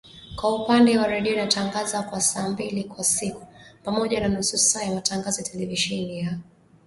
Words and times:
Kwa 0.35 0.55
upande 0.55 0.97
wa 0.97 1.07
redio 1.07 1.33
inatangaza 1.33 2.03
kwa 2.03 2.21
saa 2.21 2.49
mbili 2.49 2.83
kwa 2.83 3.03
siku, 3.03 3.47
pamoja 3.83 4.19
na 4.19 4.27
nusu 4.27 4.57
saa 4.57 4.81
ya 4.83 4.95
matangazo 4.95 5.41
ya 5.41 5.47
televisheni 5.49 6.05
ya 6.19 6.25
Duniani 6.25 6.31
Leo. 6.45 6.49